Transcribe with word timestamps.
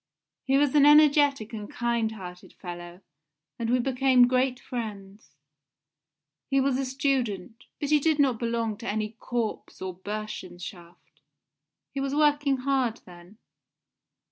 He 0.45 0.57
was 0.57 0.73
an 0.73 0.83
energetic 0.83 1.53
and 1.53 1.69
kind 1.71 2.13
hearted 2.13 2.53
fellow, 2.53 3.01
and 3.59 3.69
we 3.69 3.77
became 3.77 4.25
great 4.27 4.59
friends. 4.59 5.35
He 6.49 6.59
was 6.59 6.79
a 6.79 6.85
student, 6.85 7.65
but 7.79 7.91
he 7.91 7.99
did 7.99 8.17
not 8.17 8.39
belong 8.39 8.77
to 8.77 8.87
any 8.89 9.11
Korps 9.19 9.79
or 9.79 9.93
Bursenschaft, 9.95 11.21
he 11.93 11.99
was 12.01 12.15
working 12.15 12.57
hard 12.65 12.97
then. 13.05 13.37